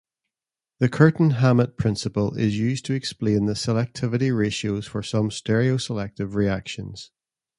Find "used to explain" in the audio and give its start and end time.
2.57-3.45